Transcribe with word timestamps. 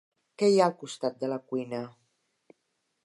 Què 0.41 0.47
hi 0.51 0.55
ha 0.61 0.69
al 0.69 0.73
costat 0.79 1.21
de 1.25 1.29
la 1.33 1.39
cuina? 1.51 1.83